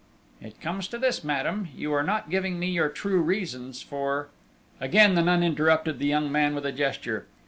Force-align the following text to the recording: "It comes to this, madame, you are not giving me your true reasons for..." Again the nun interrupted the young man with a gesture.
"It 0.41 0.59
comes 0.59 0.87
to 0.87 0.97
this, 0.97 1.23
madame, 1.23 1.67
you 1.75 1.93
are 1.93 2.01
not 2.01 2.31
giving 2.31 2.57
me 2.57 2.69
your 2.71 2.89
true 2.89 3.21
reasons 3.21 3.83
for..." 3.83 4.29
Again 4.81 5.13
the 5.13 5.21
nun 5.21 5.43
interrupted 5.43 5.99
the 5.99 6.07
young 6.07 6.31
man 6.31 6.55
with 6.55 6.65
a 6.65 6.71
gesture. 6.71 7.27